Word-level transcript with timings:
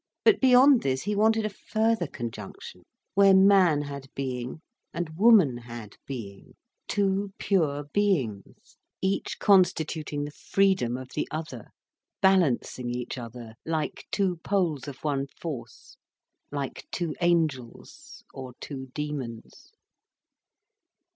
But 0.25 0.41
beyond 0.41 0.81
this, 0.81 1.03
he 1.03 1.15
wanted 1.15 1.45
a 1.45 1.49
further 1.51 2.07
conjunction, 2.07 2.85
where 3.13 3.35
man 3.35 3.83
had 3.83 4.07
being 4.15 4.63
and 4.95 5.15
woman 5.15 5.57
had 5.57 5.95
being, 6.07 6.55
two 6.87 7.33
pure 7.37 7.83
beings, 7.93 8.77
each 8.99 9.37
constituting 9.37 10.23
the 10.23 10.31
freedom 10.31 10.97
of 10.97 11.09
the 11.13 11.27
other, 11.29 11.67
balancing 12.19 12.89
each 12.89 13.19
other 13.19 13.53
like 13.63 14.07
two 14.11 14.37
poles 14.37 14.87
of 14.87 14.97
one 15.03 15.27
force, 15.39 15.97
like 16.51 16.87
two 16.89 17.13
angels, 17.21 18.23
or 18.33 18.55
two 18.59 18.87
demons. 18.95 19.71